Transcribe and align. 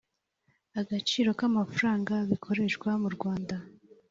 agaciro 0.81 1.29
k 1.39 1.41
amafaranga 1.49 2.13
bikoreshwa 2.29 2.89
mu 3.01 3.09
rwanda 3.15 3.55